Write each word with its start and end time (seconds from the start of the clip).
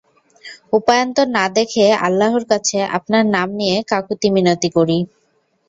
উপায়ান্তর 0.73 1.27
না 1.37 1.45
দেখে 1.57 1.85
আল্লাহর 2.05 2.43
কাছে 2.51 2.77
আপনার 2.97 3.23
নাম 3.35 3.47
নিয়ে 3.59 3.77
কাকুতি-মিনতি 3.91 4.69
করি। 4.77 4.97